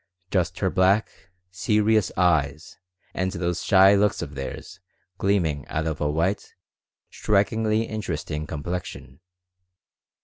Just 0.31 0.57
her 0.61 0.71
black, 0.71 1.11
serious 1.51 2.11
eyes 2.17 2.79
and 3.13 3.31
those 3.33 3.61
shy 3.63 3.93
looks 3.93 4.23
of 4.23 4.33
theirs 4.33 4.79
gleaming 5.19 5.63
out 5.67 5.85
of 5.85 6.01
a 6.01 6.09
white, 6.09 6.55
strikingly 7.11 7.83
interesting 7.83 8.47
complexion. 8.47 9.19